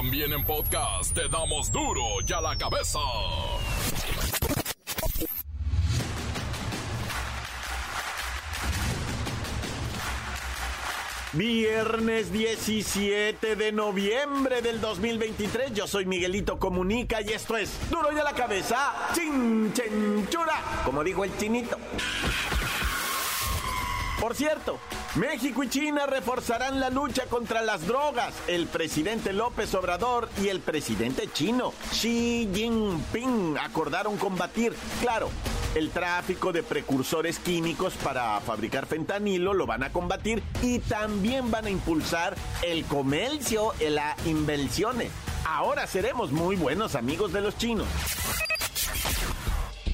[0.00, 2.98] También en podcast te damos duro y a la cabeza.
[11.34, 18.18] Viernes 17 de noviembre del 2023, yo soy Miguelito Comunica y esto es Duro y
[18.18, 21.76] a la cabeza, chinchenchura, como dijo el chinito.
[24.18, 24.78] Por cierto,
[25.16, 28.32] México y China reforzarán la lucha contra las drogas.
[28.46, 35.28] El presidente López Obrador y el presidente chino Xi Jinping acordaron combatir, claro,
[35.74, 41.66] el tráfico de precursores químicos para fabricar fentanilo lo van a combatir y también van
[41.66, 45.10] a impulsar el comercio y las inversiones.
[45.44, 47.88] Ahora seremos muy buenos amigos de los chinos.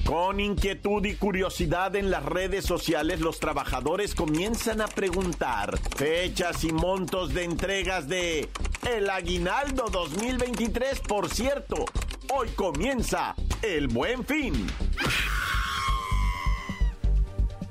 [0.07, 6.71] Con inquietud y curiosidad en las redes sociales, los trabajadores comienzan a preguntar fechas y
[6.71, 8.47] montos de entregas de
[8.89, 11.01] el aguinaldo 2023.
[11.01, 11.83] Por cierto,
[12.33, 14.53] hoy comienza el buen fin.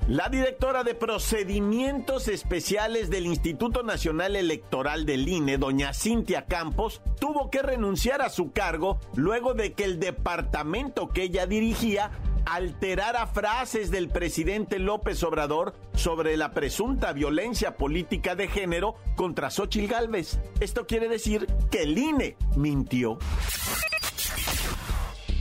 [0.09, 7.50] La directora de Procedimientos Especiales del Instituto Nacional Electoral del INE, doña Cintia Campos, tuvo
[7.50, 12.12] que renunciar a su cargo luego de que el departamento que ella dirigía
[12.47, 19.88] alterara frases del presidente López Obrador sobre la presunta violencia política de género contra Xochitl
[19.88, 20.38] Gálvez.
[20.61, 23.19] Esto quiere decir que el INE mintió.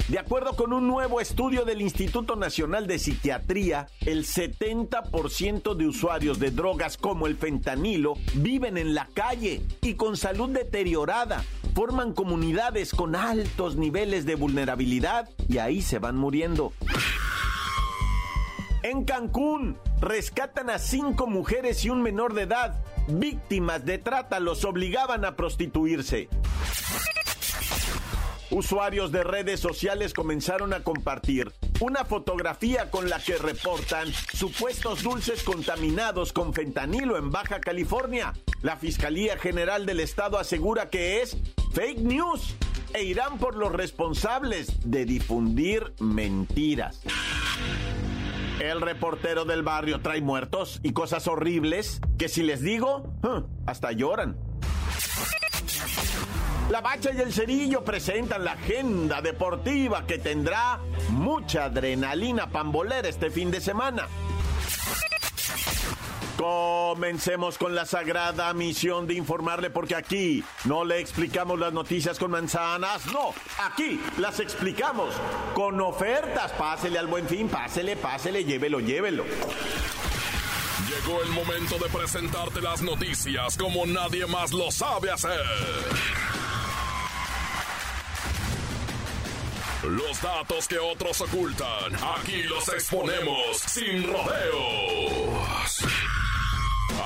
[0.08, 6.38] De acuerdo con un nuevo estudio del Instituto Nacional de Psiquiatría, el 70% de usuarios
[6.38, 11.44] de drogas como el fentanilo viven en la calle y con salud deteriorada.
[11.76, 16.72] Forman comunidades con altos niveles de vulnerabilidad y ahí se van muriendo.
[18.81, 22.81] En Cancún, rescatan a cinco mujeres y un menor de edad.
[23.09, 26.30] Víctimas de trata los obligaban a prostituirse.
[28.52, 35.44] Usuarios de redes sociales comenzaron a compartir una fotografía con la que reportan supuestos dulces
[35.44, 38.34] contaminados con fentanilo en Baja California.
[38.62, 41.38] La Fiscalía General del Estado asegura que es
[41.74, 42.56] fake news
[42.94, 47.02] e irán por los responsables de difundir mentiras.
[48.59, 53.13] El reportero del barrio trae muertos y cosas horribles que si les digo,
[53.66, 54.38] hasta lloran.
[56.70, 63.30] La Bacha y el Cerillo presentan la agenda deportiva que tendrá mucha adrenalina pambolera este
[63.30, 64.08] fin de semana.
[66.38, 72.31] Comencemos con la sagrada misión de informarle porque aquí no le explicamos las noticias con
[72.31, 73.34] manzanas, no,
[73.64, 75.14] aquí las explicamos
[75.54, 76.52] con ofertas.
[76.54, 79.24] Pásele al buen fin, pásele, pásele, llévelo, llévelo.
[80.90, 85.42] Llegó el momento de presentarte las noticias como nadie más lo sabe hacer.
[89.90, 95.85] Los datos que otros ocultan, aquí los exponemos sin rodeos.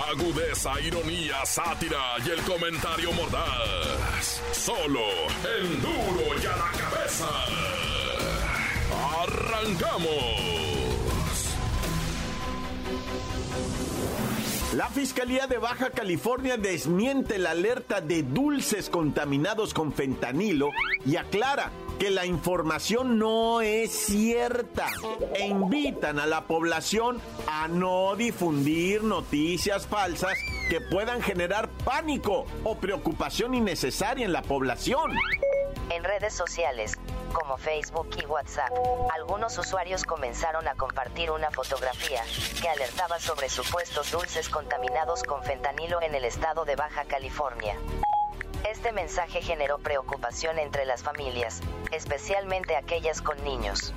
[0.10, 4.42] Agudeza, ironía, sátira y el comentario mordaz.
[4.54, 5.02] Solo
[5.58, 7.28] el duro y a la cabeza.
[9.24, 10.60] ¡Arrancamos!
[14.78, 20.70] La Fiscalía de Baja California desmiente la alerta de dulces contaminados con fentanilo
[21.06, 24.88] y aclara que la información no es cierta
[25.36, 30.34] e invitan a la población a no difundir noticias falsas
[30.70, 35.12] que puedan generar pánico o preocupación innecesaria en la población.
[35.90, 36.98] En redes sociales,
[37.34, 38.72] como Facebook y WhatsApp,
[39.14, 42.22] algunos usuarios comenzaron a compartir una fotografía
[42.62, 47.76] que alertaba sobre supuestos dulces contaminados con fentanilo en el estado de Baja California.
[48.68, 51.62] Este mensaje generó preocupación entre las familias,
[51.92, 53.94] especialmente aquellas con niños.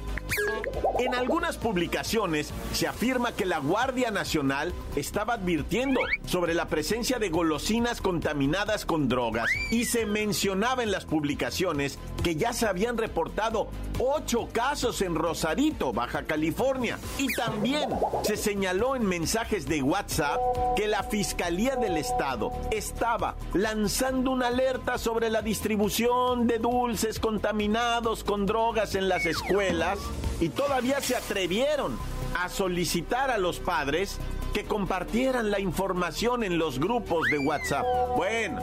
[0.98, 7.28] En algunas publicaciones se afirma que la Guardia Nacional estaba advirtiendo sobre la presencia de
[7.28, 13.68] golosinas contaminadas con drogas y se mencionaba en las publicaciones que ya se habían reportado
[13.98, 16.98] ocho casos en Rosarito, Baja California.
[17.18, 17.90] Y también
[18.22, 20.38] se señaló en mensajes de WhatsApp
[20.76, 28.24] que la Fiscalía del Estado estaba lanzando una alerta sobre la distribución de dulces contaminados
[28.24, 29.98] con drogas en las escuelas
[30.40, 31.98] y todavía se atrevieron
[32.34, 34.18] a solicitar a los padres
[34.52, 37.84] que compartieran la información en los grupos de WhatsApp.
[38.16, 38.62] Bueno.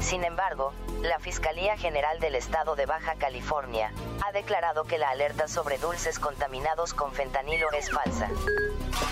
[0.00, 0.72] Sin embargo,
[1.02, 3.92] la Fiscalía General del Estado de Baja California
[4.24, 8.28] ha declarado que la alerta sobre dulces contaminados con fentanilo es falsa.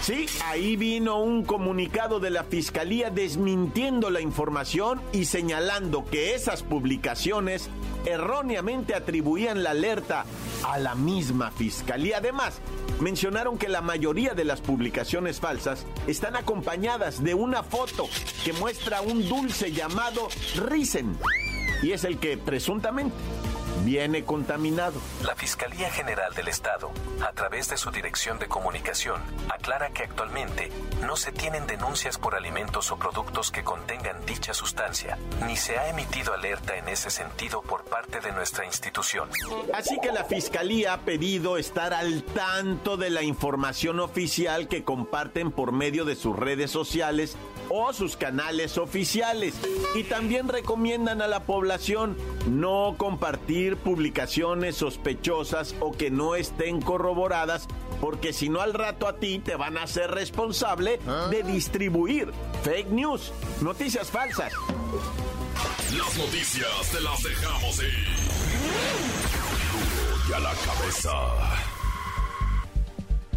[0.00, 6.62] Sí, ahí vino un comunicado de la Fiscalía desmintiendo la información y señalando que esas
[6.62, 7.70] publicaciones
[8.04, 10.24] erróneamente atribuían la alerta
[10.66, 12.18] a la misma Fiscalía.
[12.18, 12.60] Además,
[13.00, 18.08] mencionaron que la mayoría de las publicaciones falsas están acompañadas de una foto
[18.44, 21.16] que muestra un dulce llamado Risen
[21.82, 23.14] y es el que presuntamente
[23.84, 25.00] viene contaminado.
[25.22, 26.90] La Fiscalía General del Estado,
[27.26, 30.70] a través de su Dirección de Comunicación, aclara que actualmente
[31.02, 35.88] no se tienen denuncias por alimentos o productos que contengan dicha sustancia, ni se ha
[35.88, 39.28] emitido alerta en ese sentido por parte de nuestra institución.
[39.74, 45.50] Así que la Fiscalía ha pedido estar al tanto de la información oficial que comparten
[45.50, 47.36] por medio de sus redes sociales
[47.68, 49.54] o sus canales oficiales.
[49.94, 52.16] Y también recomiendan a la población
[52.48, 57.68] no compartir publicaciones sospechosas o que no estén corroboradas,
[58.00, 62.30] porque si no al rato a ti te van a ser responsable de distribuir
[62.62, 64.52] fake news, noticias falsas.
[65.96, 68.06] Las noticias te las dejamos ir.
[70.28, 71.71] y a la cabeza.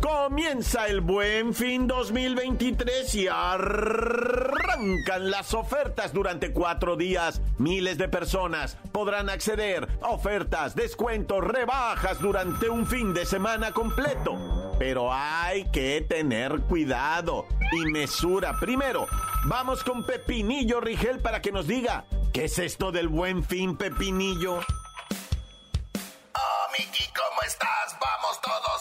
[0.06, 7.42] Comienza el buen fin 2023 y arrancan las ofertas durante cuatro días.
[7.58, 14.76] Miles de personas podrán acceder a ofertas, descuentos, rebajas durante un fin de semana completo.
[14.78, 18.60] Pero hay que tener cuidado y mesura.
[18.60, 19.08] Primero,
[19.46, 24.60] vamos con Pepinillo Rigel para que nos diga, ¿qué es esto del buen fin, Pepinillo?
[26.36, 27.98] Oh, Miki, ¿cómo estás?
[28.00, 28.75] Vamos todos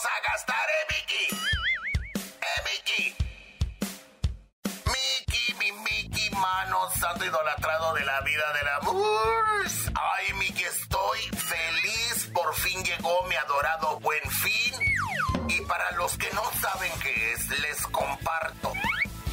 [8.14, 9.44] la vida del amor.
[9.94, 12.30] Ay, Miki, estoy feliz.
[12.32, 14.74] Por fin llegó mi adorado buen fin.
[15.48, 18.72] Y para los que no saben qué es, les comparto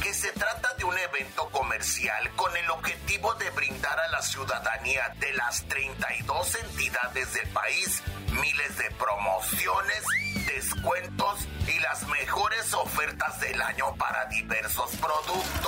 [0.02, 5.14] que se trata de un evento comercial con el objetivo de brindar a la ciudadanía
[5.20, 8.02] de las 32 entidades del país
[8.32, 10.02] miles de promociones,
[10.46, 15.61] descuentos y las mejores ofertas del año para diversos productos.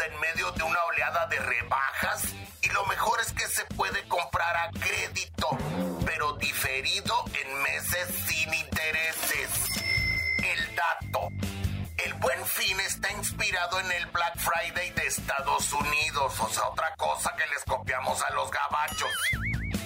[0.00, 2.24] En medio de una oleada de rebajas
[2.62, 5.48] y lo mejor es que se puede comprar a crédito,
[6.06, 9.50] pero diferido en meses sin intereses.
[10.38, 11.28] El dato
[11.98, 16.94] el buen fin está inspirado en el Black Friday de Estados Unidos, o sea, otra
[16.96, 19.12] cosa que les copiamos a los gabachos.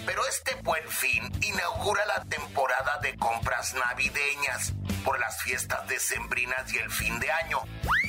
[0.07, 4.73] Pero este buen fin inaugura la temporada de compras navideñas
[5.07, 7.61] por las fiestas decembrinas y el fin de año.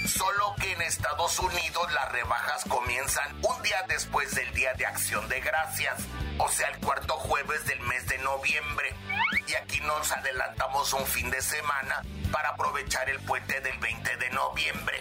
[0.08, 5.30] Solo que en Estados Unidos las rebajas comienzan un día después del Día de Acción
[5.30, 6.00] de Gracias,
[6.40, 8.96] o sea, el cuarto jueves del mes de noviembre.
[9.48, 12.02] Y aquí nos adelantamos un fin de semana
[12.32, 14.98] para aprovechar el puente del 20 de noviembre.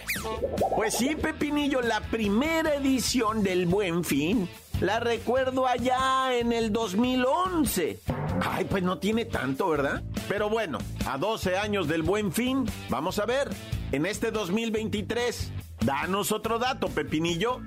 [0.75, 4.47] Pues sí, Pepinillo, la primera edición del Buen Fin
[4.81, 7.99] la recuerdo allá en el 2011.
[8.41, 10.03] Ay, pues no tiene tanto, ¿verdad?
[10.27, 13.49] Pero bueno, a 12 años del Buen Fin, vamos a ver,
[13.91, 15.51] en este 2023,
[15.81, 17.61] danos otro dato, Pepinillo.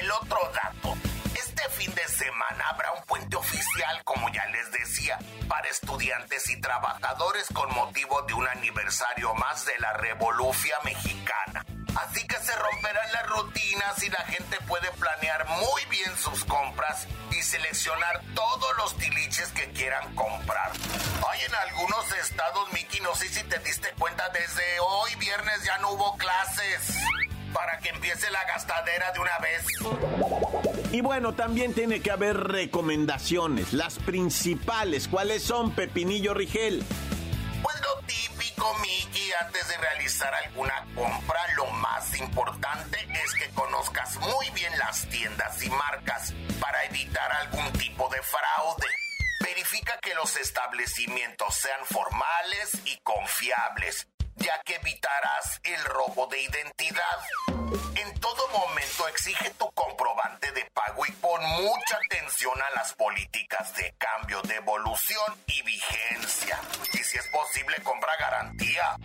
[0.00, 0.94] El otro dato.
[1.34, 5.18] Este fin de semana habrá un puente oficial, como ya les decía,
[5.48, 11.64] para estudiantes y trabajadores con motivo de un aniversario más de la Revolución Mexicana.
[11.96, 17.06] Así que se romperán las rutinas y la gente puede planear muy bien sus compras
[17.30, 20.72] y seleccionar todos los tiliches que quieran comprar.
[21.30, 25.78] Hay en algunos estados, Miki, no sé si te diste cuenta, desde hoy viernes ya
[25.78, 26.94] no hubo clases
[27.52, 29.64] para que empiece la gastadera de una vez.
[30.92, 35.08] Y bueno, también tiene que haber recomendaciones, las principales.
[35.08, 36.84] ¿Cuáles son, Pepinillo Rigel?
[37.62, 39.05] Pues lo típico, Miki,
[39.40, 45.62] antes de realizar alguna compra, lo más importante es que conozcas muy bien las tiendas
[45.62, 48.86] y marcas para evitar algún tipo de fraude.
[49.40, 57.18] Verifica que los establecimientos sean formales y confiables ya que evitarás el robo de identidad.
[57.94, 63.74] En todo momento exige tu comprobante de pago y pon mucha atención a las políticas
[63.76, 66.60] de cambio, devolución y vigencia.
[66.92, 68.96] Y si es posible, compra garantía.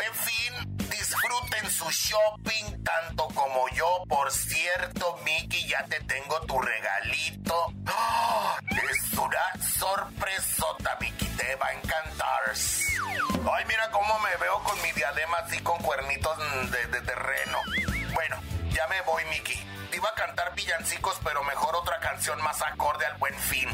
[0.00, 4.04] En fin, disfruten su shopping tanto como yo.
[4.08, 7.72] Por cierto, Mickey, ya te tengo tu regalito.
[7.86, 8.58] ¡Ah!
[8.70, 11.28] Es una sorpresota, Mickey.
[11.36, 12.40] Te va a encantar.
[13.52, 16.38] Ay, mira cómo me veo con mi diadema así con cuernitos
[16.70, 17.58] de, terreno.
[18.12, 18.36] Bueno,
[18.70, 19.56] ya me voy, Mickey.
[19.90, 23.68] Te iba a cantar villancicos, pero mejor otra canción más acorde al buen fin.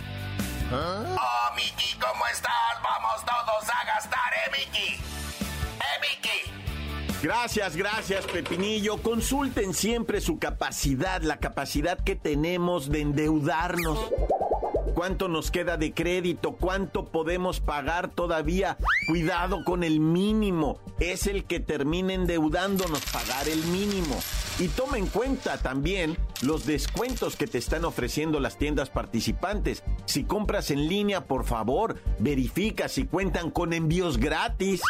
[0.72, 1.50] ¿Ah?
[1.50, 2.82] Oh, Mickey, ¿cómo estás?
[2.82, 5.23] Vamos todos a gastar, ¿eh, Mickey?
[6.04, 6.50] ¿Eh,
[7.22, 8.98] Gracias, gracias, Pepinillo.
[8.98, 13.98] Consulten siempre su capacidad, la capacidad que tenemos de endeudarnos.
[14.94, 16.52] ¿Cuánto nos queda de crédito?
[16.52, 18.76] ¿Cuánto podemos pagar todavía?
[19.08, 20.78] Cuidado con el mínimo.
[21.00, 24.16] Es el que termina endeudándonos pagar el mínimo.
[24.58, 29.82] Y toma en cuenta también los descuentos que te están ofreciendo las tiendas participantes.
[30.04, 34.80] Si compras en línea, por favor, verifica si cuentan con envíos gratis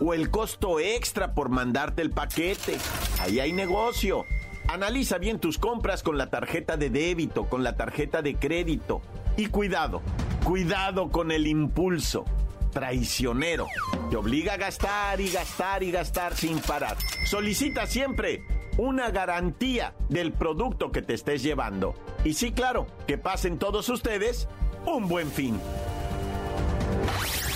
[0.00, 2.76] o el costo extra por mandarte el paquete.
[3.20, 4.24] Ahí hay negocio.
[4.68, 9.02] Analiza bien tus compras con la tarjeta de débito, con la tarjeta de crédito.
[9.36, 10.02] Y cuidado,
[10.44, 12.24] cuidado con el impulso
[12.72, 13.66] traicionero.
[14.10, 16.96] Te obliga a gastar y gastar y gastar sin parar.
[17.26, 18.42] Solicita siempre
[18.78, 21.94] una garantía del producto que te estés llevando.
[22.24, 24.48] Y sí, claro, que pasen todos ustedes
[24.86, 25.60] un buen fin.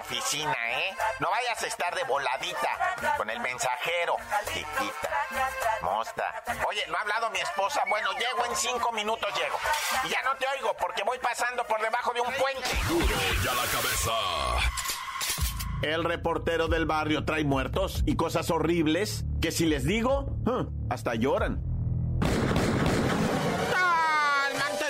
[0.00, 0.96] oficina, ¿eh?
[1.18, 4.16] No vayas a estar de voladita con el mensajero,
[4.46, 5.10] chiquita.
[5.82, 6.42] Mosta.
[6.68, 7.82] Oye, ¿no ha hablado mi esposa?
[7.88, 9.56] Bueno, llego en cinco minutos, llego.
[10.04, 12.68] Y ya no te oigo porque voy pasando por debajo de un puente.
[12.88, 13.06] Duro
[13.44, 14.12] ya la cabeza.
[15.82, 20.26] El reportero del barrio trae muertos y cosas horribles que si les digo,
[20.90, 21.69] hasta lloran.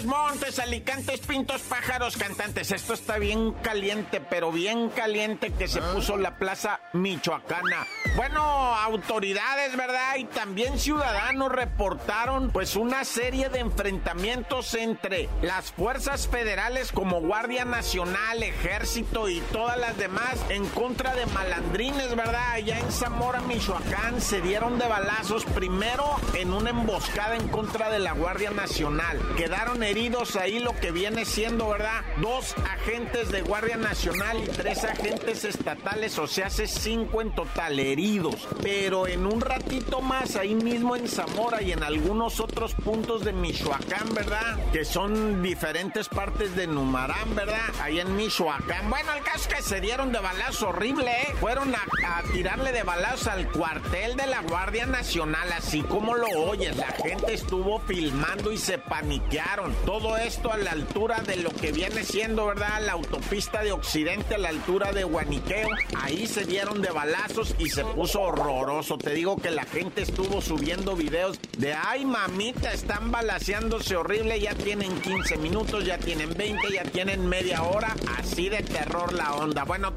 [0.04, 2.72] Montes, Alicantes, Pintos, Pájaros, Cantantes.
[2.72, 7.86] Esto está bien caliente, pero bien caliente que se puso la plaza michoacana.
[8.16, 10.16] Bueno, autoridades, ¿verdad?
[10.16, 17.64] Y también ciudadanos reportaron pues una serie de enfrentamientos entre las fuerzas federales como Guardia
[17.64, 22.52] Nacional, Ejército y todas las demás en contra de malandrines, ¿verdad?
[22.52, 26.04] Allá en Zamora, Michoacán se dieron de balazos primero
[26.34, 29.18] en una emboscada en contra de la Guardia Nacional.
[29.36, 29.99] Quedaron heridos
[30.40, 32.00] ahí lo que viene siendo, ¿verdad?
[32.22, 37.78] Dos agentes de Guardia Nacional y tres agentes estatales, o sea, hace cinco en total
[37.78, 38.48] heridos.
[38.62, 43.34] Pero en un ratito más, ahí mismo en Zamora y en algunos otros puntos de
[43.34, 44.58] Michoacán, ¿verdad?
[44.72, 47.68] Que son diferentes partes de Numarán, ¿verdad?
[47.82, 48.88] Ahí en Michoacán.
[48.88, 51.34] Bueno, el caso es que se dieron de balazo horrible, ¿eh?
[51.40, 56.76] Fueron a, tirarle de balazos al cuartel de la Guardia Nacional, así como lo oyes.
[56.76, 59.74] La gente estuvo filmando y se paniquearon.
[59.86, 62.82] Todo esto a la altura de lo que viene siendo, ¿verdad?
[62.84, 65.68] La autopista de Occidente a la altura de Guaniqueo.
[65.96, 68.98] Ahí se dieron de balazos y se puso horroroso.
[68.98, 74.38] Te digo que la gente estuvo subiendo videos de, ay mamita, están balaseándose horrible.
[74.38, 77.96] Ya tienen 15 minutos, ya tienen 20, ya tienen media hora.
[78.18, 79.64] Así de terror la onda.
[79.64, 79.94] Bueno,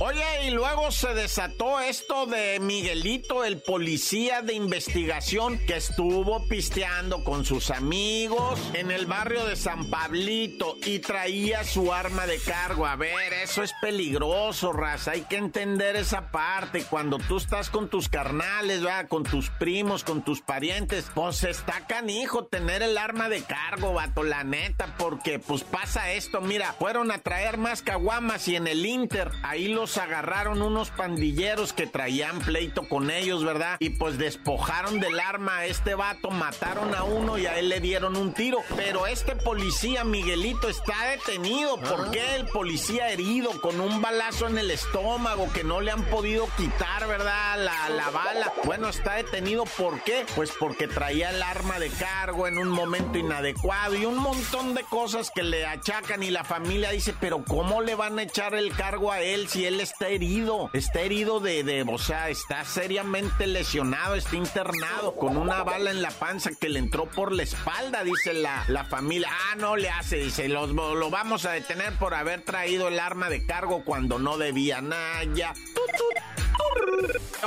[0.00, 7.22] Oye, y luego se desató esto de Miguelito, el policía de investigación que estuvo pisteando
[7.22, 12.86] con sus amigos en el barrio de San Pablito y traía su arma de cargo.
[12.86, 15.10] A ver, eso es peligroso, raza.
[15.10, 16.84] Hay que entender esa parte.
[16.84, 19.08] Cuando tú estás con tus carnales, ¿verdad?
[19.08, 24.22] con tus primos, con tus parientes, pues está canijo tener el arma de cargo, vato,
[24.22, 26.40] la neta, porque pues pasa esto.
[26.40, 31.74] Mira, fueron a traer más caguamas y en el Inter, ahí los agarraron unos pandilleros
[31.74, 33.76] que traían pleito con ellos, ¿verdad?
[33.80, 37.81] Y pues despojaron del arma a este vato, mataron a uno y a él le
[37.82, 38.58] dieron un tiro.
[38.76, 41.76] Pero este policía, Miguelito, está detenido.
[41.78, 46.04] ¿Por qué el policía herido con un balazo en el estómago que no le han
[46.04, 47.58] podido quitar, ¿verdad?
[47.58, 48.52] La, la bala.
[48.64, 49.64] Bueno, está detenido.
[49.64, 50.24] ¿Por qué?
[50.34, 54.84] Pues porque traía el arma de cargo en un momento inadecuado y un montón de
[54.84, 58.72] cosas que le achacan y la familia dice, pero ¿cómo le van a echar el
[58.72, 60.70] cargo a él si él está herido?
[60.72, 66.02] Está herido de, de o sea, está seriamente lesionado, está internado con una bala en
[66.02, 67.71] la panza que le entró por la espalda,
[68.04, 69.28] dice la, la familia.
[69.30, 73.28] Ah, no le hace, dice, lo, lo vamos a detener por haber traído el arma
[73.30, 74.80] de cargo cuando no debía.
[74.80, 75.52] nada ya.
[75.52, 76.31] Tut, tut,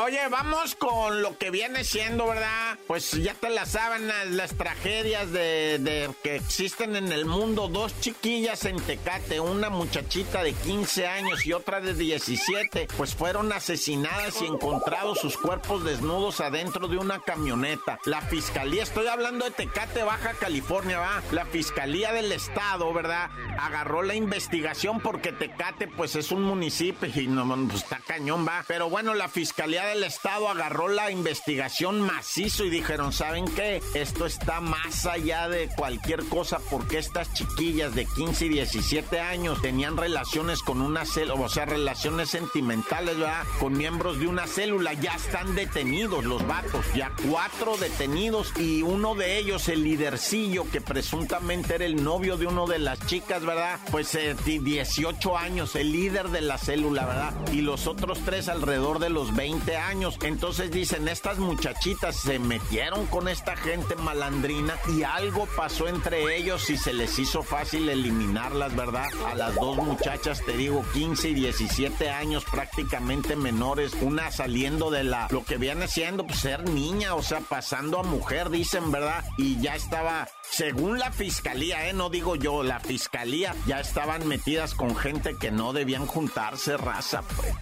[0.03, 2.77] Oye, vamos con lo que viene siendo, ¿verdad?
[2.85, 7.69] Pues ya te las saben las tragedias de, que existen en el mundo.
[7.69, 13.53] Dos chiquillas en Tecate, una muchachita de 15 años y otra de 17, pues fueron
[13.53, 17.97] asesinadas y encontrados sus cuerpos desnudos adentro de una camioneta.
[18.05, 21.23] La fiscalía, estoy hablando de Tecate, Baja California, va.
[21.31, 23.29] La fiscalía del estado, ¿verdad?
[23.57, 28.63] Agarró la investigación porque Tecate, pues es un municipio y no, pues está cañón, va.
[28.67, 33.81] Pero bueno, la fiscalía del estado agarró la investigación macizo y dijeron, ¿saben qué?
[33.93, 39.61] Esto está más allá de cualquier cosa porque estas chiquillas de 15 y 17 años
[39.61, 43.43] tenían relaciones con una célula, o sea, relaciones sentimentales, ¿verdad?
[43.59, 44.93] Con miembros de una célula.
[44.93, 50.81] Ya están detenidos los vatos, ya cuatro detenidos y uno de ellos, el lidercillo, que
[50.81, 53.79] presuntamente era el novio de uno de las chicas, ¿verdad?
[53.91, 57.33] Pues eh, 18 años, el líder de la célula, ¿verdad?
[57.51, 60.17] Y los otros tres alrededor de los 20 años.
[60.23, 66.69] Entonces dicen, estas muchachitas se metieron con esta gente malandrina y algo pasó entre ellos
[66.71, 69.05] y se les hizo fácil eliminarlas, ¿verdad?
[69.27, 75.03] A las dos muchachas, te digo, 15 y 17 años prácticamente menores, una saliendo de
[75.03, 79.23] la, lo que viene siendo pues, ser niña, o sea, pasando a mujer, dicen, ¿verdad?
[79.37, 81.93] Y ya estaba según la fiscalía, ¿eh?
[81.93, 87.21] no digo yo, la fiscalía ya estaban metidas con gente que no debían juntarse, raza.
[87.21, 87.53] Pues.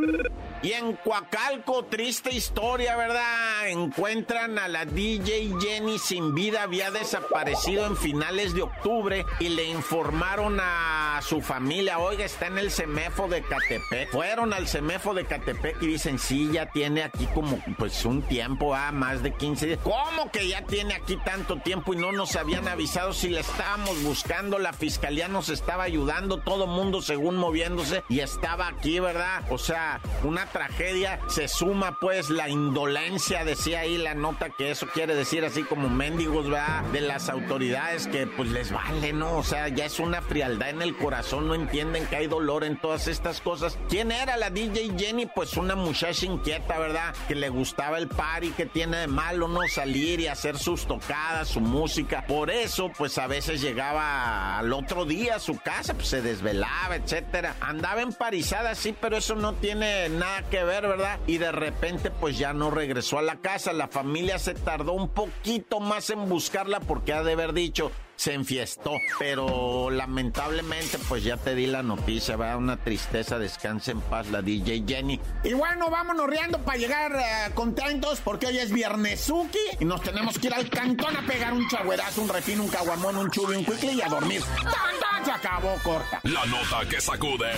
[0.00, 0.37] Thank you.
[0.60, 3.68] Y en Coacalco, triste historia, ¿verdad?
[3.68, 9.64] Encuentran a la DJ Jenny sin vida, había desaparecido en finales de octubre y le
[9.66, 14.10] informaron a su familia, oiga, está en el CEMEFO de Catepec.
[14.10, 18.74] Fueron al CEMEFO de Catepec y dicen, sí, ya tiene aquí como pues un tiempo,
[18.74, 19.78] ah, más de 15 días.
[19.84, 24.02] ¿Cómo que ya tiene aquí tanto tiempo y no nos habían avisado si le estábamos
[24.02, 24.58] buscando?
[24.58, 29.44] La fiscalía nos estaba ayudando, todo mundo según moviéndose y estaba aquí, ¿verdad?
[29.50, 34.86] O sea, una tragedia, se suma pues la indolencia, decía ahí la nota que eso
[34.86, 36.82] quiere decir así como mendigos, ¿verdad?
[36.92, 39.36] De las autoridades que pues les vale, ¿no?
[39.36, 42.76] O sea, ya es una frialdad en el corazón, no entienden que hay dolor en
[42.76, 43.78] todas estas cosas.
[43.88, 45.26] ¿Quién era la DJ Jenny?
[45.26, 47.14] Pues una muchacha inquieta, ¿verdad?
[47.26, 51.48] Que le gustaba el party, que tiene de malo no salir y hacer sus tocadas,
[51.48, 52.24] su música.
[52.26, 56.96] Por eso, pues a veces llegaba al otro día a su casa, pues se desvelaba,
[56.96, 57.56] etcétera.
[57.60, 61.18] Andaba emparizada, sí, pero eso no tiene nada que ver, ¿verdad?
[61.26, 63.72] Y de repente pues ya no regresó a la casa.
[63.72, 68.34] La familia se tardó un poquito más en buscarla porque ha de haber dicho, se
[68.34, 68.92] enfiestó.
[69.18, 74.42] Pero lamentablemente, pues ya te di la noticia, va una tristeza, descanse en paz la
[74.42, 75.20] DJ Jenny.
[75.44, 80.38] Y bueno, vámonos riendo para llegar eh, contentos porque hoy es Viernesuki y nos tenemos
[80.38, 83.64] que ir al cantón a pegar un chagüerazo, un refino, un caguamón, un chubi, un
[83.64, 84.42] quickly y a dormir.
[84.62, 86.20] ¡Tan, Se acabó corta.
[86.24, 87.52] La nota que sacude.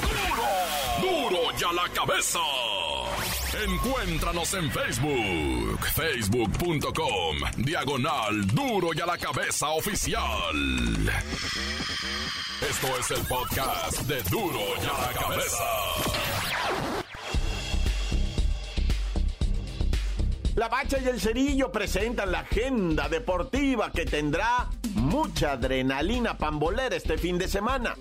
[0.00, 0.83] ¡Duro!
[1.04, 2.38] ¡Duro ya la cabeza!
[3.62, 10.22] Encuéntranos en Facebook, facebook.com, diagonal duro y a la cabeza oficial.
[12.70, 15.64] Esto es el podcast de duro y a la cabeza.
[20.54, 27.18] La Bacha y el Cerillo presentan la agenda deportiva que tendrá mucha adrenalina pambolera este
[27.18, 27.94] fin de semana.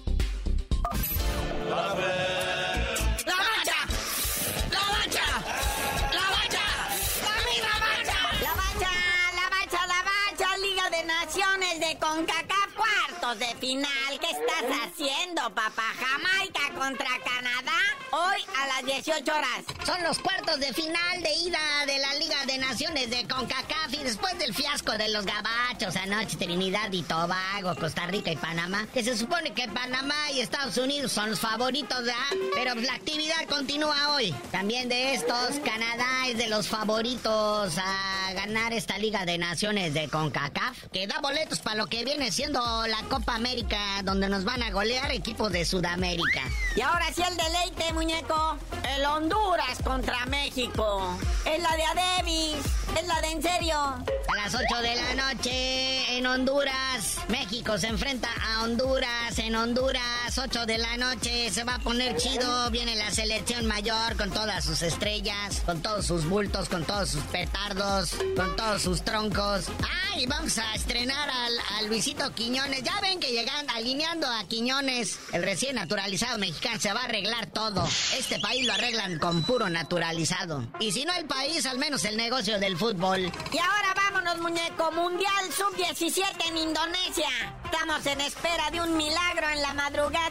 [13.39, 14.19] De final.
[14.19, 15.84] ¿Qué estás haciendo, papá?
[15.97, 17.79] Jamaica contra Canadá.
[18.12, 19.63] Hoy a las 18 horas.
[19.86, 24.38] Son los cuartos de final de ida de la Liga de Naciones de CONCACAF después
[24.39, 29.17] del fiasco de los gabachos anoche, Trinidad y Tobago, Costa Rica y Panamá, que se
[29.17, 32.13] supone que Panamá y Estados Unidos son los favoritos, ¿verdad?
[32.53, 34.34] Pero la actividad continúa hoy.
[34.51, 40.08] También de estos, Canadá es de los favoritos a ganar esta Liga de Naciones de
[40.08, 44.63] CONCACAF, que da boletos para lo que viene siendo la Copa América, donde nos van
[44.63, 46.41] a golear equipos de Sudamérica.
[46.75, 48.58] Y ahora sí el deleite, muñeco.
[48.95, 51.17] El Honduras contra México.
[51.45, 52.58] Es la de Adebis.
[52.99, 53.82] Es la de en serio.
[53.83, 57.17] A las 8 de la noche en Honduras.
[57.27, 59.37] México se enfrenta a Honduras.
[59.39, 61.49] En Honduras, 8 de la noche.
[61.51, 62.71] Se va a poner chido.
[62.71, 67.23] Viene la selección mayor con todas sus estrellas, con todos sus bultos, con todos sus
[67.23, 69.65] petardos, con todos sus troncos.
[69.81, 70.02] ¡Ay!
[70.17, 72.84] Y vamos a estrenar al, Luisito Quiñones.
[72.84, 77.47] Ya ven que llegan alineando a Quiñones, el recién naturalizado mexicano, se va a arreglar
[77.47, 77.88] todo.
[78.17, 80.65] Este país lo arreglan con puro naturalizado.
[80.80, 83.19] Y si no el país, al menos el negocio del fútbol.
[83.52, 84.91] Y ahora vámonos, muñeco.
[84.91, 87.30] Mundial Sub-17 en Indonesia.
[87.65, 90.23] Estamos en espera de un milagro en la madrugada.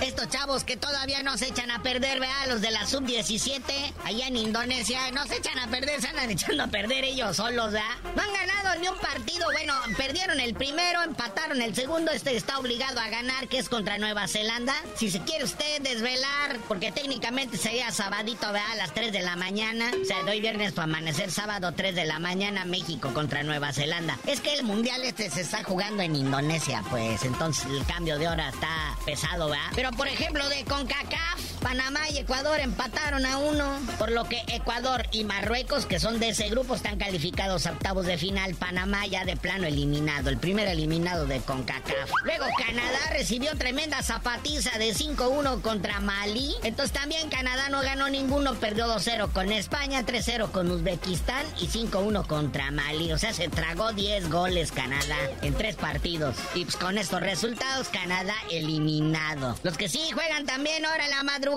[0.00, 3.62] Estos chavos que todavía no se echan a perder, vea, los de la Sub-17,
[4.04, 7.72] allá en Indonesia, no se echan a perder, se andan echando a perder ellos solos,
[7.72, 7.90] ¿verdad?
[8.14, 9.46] No han ganado ni un partido.
[9.52, 12.10] Bueno, perdieron el primero, empataron el segundo.
[12.12, 14.74] Este está obligado a ganar, que es contra Nueva Zelanda.
[14.96, 19.36] Si se quiere usted desvelar, porque técnicamente sería sabadito, vea, a las 3 de la
[19.36, 19.90] mañana.
[20.00, 24.18] O sea, doy viernes para amanecer sábado 3 de la mañana, México contra Nueva Zelanda.
[24.26, 28.28] Es que el mundial este se está jugando en Indonesia, pues entonces el cambio de
[28.28, 29.70] hora está pesado, ¿verdad?
[29.74, 35.06] Pero por ejemplo, de CONCACAF, Panamá y Ecuador empataron a uno, por lo que Ecuador
[35.12, 38.54] y Marruecos, que son de ese grupo, están calificados a octavos de final.
[38.54, 42.10] Panamá ya de plano eliminado, el primer eliminado de CONCACAF.
[42.24, 46.54] Luego Canadá recibió tremenda zapatiza de 5-1 contra Mali.
[46.62, 52.26] Entonces también Canadá no ganó ninguno, perdió 2-0 con España, 3-0 con Uzbekistán y 5-1
[52.26, 53.12] contra Mali.
[53.12, 56.36] O sea, se tragó 10 goles Canadá en tres partidos.
[56.54, 59.58] Y pues con estos resultados, Canadá eliminado.
[59.62, 61.49] Los que sí juegan también ahora la madrugada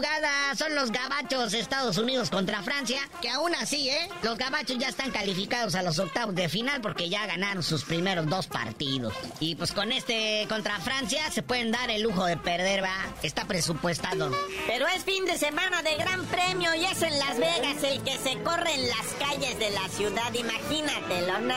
[0.55, 4.09] son los gabachos Estados Unidos contra Francia, que aún así, ¿eh?
[4.21, 8.27] Los gabachos ya están calificados a los octavos de final porque ya ganaron sus primeros
[8.27, 9.13] dos partidos.
[9.39, 12.95] Y pues con este contra Francia se pueden dar el lujo de perder, va.
[13.21, 14.31] Está presupuestado.
[14.67, 18.17] Pero es fin de semana de gran premio y es en Las Vegas el que
[18.17, 21.53] se corre en las calles de la ciudad, imagínatelo, ¿no?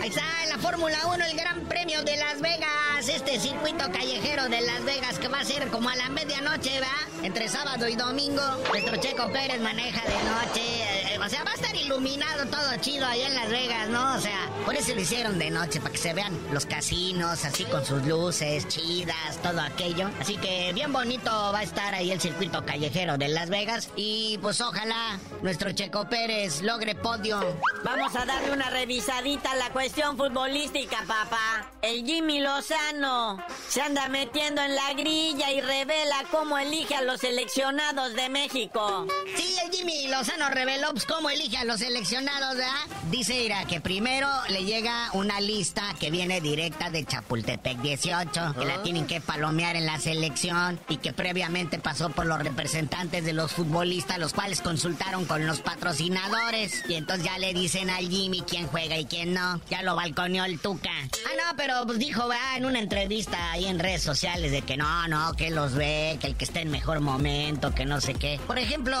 [0.00, 4.60] Ahí está la Fórmula 1, el Gran Premio de Las Vegas, este circuito callejero de
[4.60, 7.24] Las Vegas que va a ser como a la medianoche, ¿va?
[7.24, 8.42] Entre sábado y domingo.
[8.68, 11.03] Nuestro Checo Pérez maneja de noche.
[11.22, 14.14] O sea, va a estar iluminado todo chido ahí en Las Vegas, ¿no?
[14.14, 17.64] O sea, por eso lo hicieron de noche, para que se vean los casinos así
[17.64, 20.10] con sus luces chidas, todo aquello.
[20.20, 23.90] Así que bien bonito va a estar ahí el circuito callejero de Las Vegas.
[23.96, 27.40] Y pues ojalá nuestro Checo Pérez logre podio.
[27.84, 31.70] Vamos a darle una revisadita a la cuestión futbolística, papá.
[31.82, 37.20] El Jimmy Lozano se anda metiendo en la grilla y revela cómo elige a los
[37.20, 39.06] seleccionados de México.
[39.36, 42.72] Sí, el Jimmy Lozano reveló pues, cómo elige a los seleccionados, ¿verdad?
[43.10, 48.64] Dice Ira que primero le llega una lista que viene directa de Chapultepec 18, que
[48.64, 48.82] la ah.
[48.82, 53.52] tienen que palomear en la selección y que previamente pasó por los representantes de los
[53.52, 56.84] futbolistas, los cuales consultaron con los patrocinadores.
[56.88, 59.60] Y entonces ya le dicen al Jimmy quién juega y quién no.
[59.70, 60.90] Ya lo balconeó el Tuca.
[60.90, 64.76] Ah, no, pero pues dijo, va, en una entrevista ahí en redes sociales de que
[64.76, 68.14] no, no, que los ve, que el que esté en mejor momento que no sé
[68.14, 68.40] qué.
[68.46, 68.96] Por ejemplo,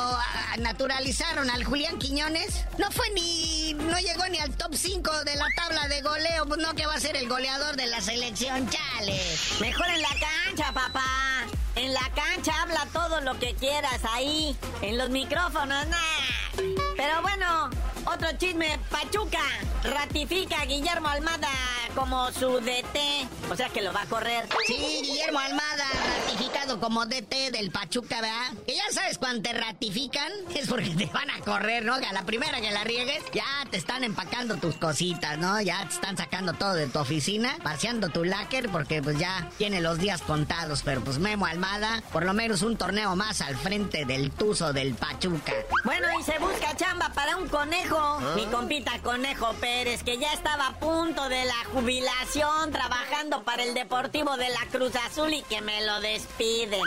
[0.58, 2.64] naturalizaron al Julián Quiñones.
[2.78, 3.74] No fue ni.
[3.74, 6.46] No llegó ni al top 5 de la tabla de goleo.
[6.46, 9.20] Pues no que va a ser el goleador de la selección, chale.
[9.60, 11.46] Mejor en la cancha, papá.
[11.76, 14.56] En la cancha habla todo lo que quieras ahí.
[14.82, 16.62] En los micrófonos, nah.
[16.96, 17.70] Pero bueno,
[18.06, 18.78] otro chisme.
[18.90, 19.42] Pachuca
[19.82, 21.48] ratifica a Guillermo Almada
[21.94, 22.98] como su DT.
[23.50, 24.48] O sea que lo va a correr.
[24.66, 25.84] Sí, Guillermo Almada,
[26.26, 28.52] ratificado como DT del Pachuca, ¿verdad?
[28.66, 31.98] Que ya sabes, cuando te ratifican, es porque te van a correr, ¿no?
[31.98, 35.60] Que a la primera que la riegues, ya te están empacando tus cositas, ¿no?
[35.60, 39.80] Ya te están sacando todo de tu oficina, paseando tu láquer, porque pues ya tiene
[39.80, 40.82] los días contados.
[40.82, 44.94] Pero pues Memo Almada, por lo menos un torneo más al frente del Tuzo del
[44.94, 45.52] Pachuca.
[45.84, 47.98] Bueno, y se busca chamba para un conejo.
[47.98, 48.32] ¿Ah?
[48.36, 53.74] Mi compita Conejo Pérez, que ya estaba a punto de la jubilación trabajando para el
[53.74, 56.80] Deportivo de la Cruz Azul y que me lo despiden.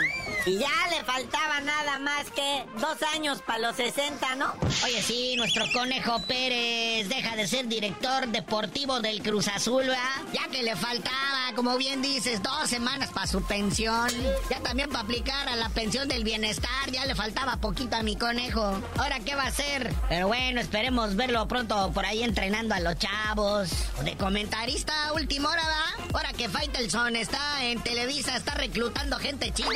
[0.46, 4.54] Y ya le faltaba nada más que dos años para los 60, ¿no?
[4.84, 10.22] Oye, sí, nuestro conejo Pérez deja de ser director deportivo del Cruz Azul, ¿verdad?
[10.32, 14.08] Ya que le faltaba, como bien dices, dos semanas para su pensión.
[14.48, 18.16] Ya también para aplicar a la pensión del bienestar, ya le faltaba poquito a mi
[18.16, 18.80] conejo.
[18.96, 19.92] Ahora, ¿qué va a hacer?
[20.08, 23.70] Pero bueno, esperemos verlo pronto por ahí entrenando a los chavos.
[24.04, 26.04] De comentarista última hora, ¿va?
[26.14, 29.68] Ahora que Faitelson está en Televisa, está reclutando gente chida.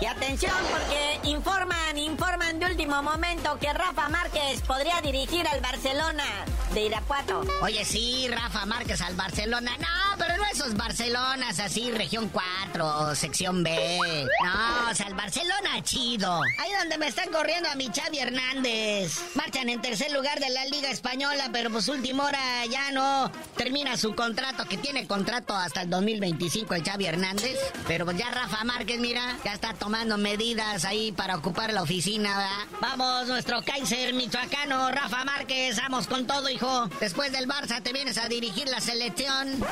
[0.00, 6.24] Y atención, porque informan, informan de último momento que Rafa Márquez podría dirigir al Barcelona
[6.72, 7.42] de Irapuato.
[7.62, 9.72] Oye, sí, Rafa Márquez al Barcelona.
[9.78, 14.26] No, pero no esos Barcelonas así, región 4 o sección B.
[14.44, 16.40] No, o sea, el Barcelona chido.
[16.58, 19.20] Ahí donde me están corriendo a mi Xavi Hernández.
[19.34, 23.96] Marchan en tercer lugar de la Liga Española, pero pues última hora ya no termina
[23.96, 27.58] su contrato, que tiene contrato hasta el 2025 el Xavi Hernández.
[27.86, 32.30] Pero pues ya Rafa Márquez, mira, ya está tomando medidas ahí para ocupar la oficina,
[32.30, 32.78] ¿verdad?
[32.80, 36.86] Vamos, nuestro Kaiser michoacano, Rafa Márquez, vamos con todo, y mijo.
[36.98, 39.62] Después del Barça te vienes a dirigir la selección.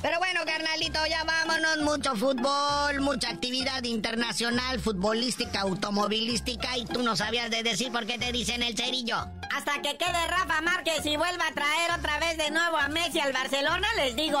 [0.00, 1.78] Pero bueno, carnalito, ya vámonos.
[1.82, 6.78] Mucho fútbol, mucha actividad internacional, futbolística, automovilística.
[6.78, 9.18] Y tú no sabías de decir por qué te dicen el cerillo.
[9.54, 13.20] Hasta que quede Rafa Márquez y vuelva a traer otra vez de nuevo a Messi
[13.20, 14.40] al Barcelona, les digo.